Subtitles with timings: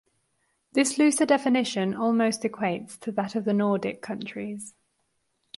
[0.73, 4.73] This looser definition almost equates to that of the Nordic countries.